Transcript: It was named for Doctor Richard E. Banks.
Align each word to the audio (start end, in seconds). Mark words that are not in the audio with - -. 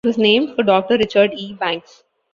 It 0.03 0.07
was 0.07 0.17
named 0.17 0.55
for 0.55 0.63
Doctor 0.63 0.97
Richard 0.97 1.31
E. 1.35 1.53
Banks. 1.53 2.01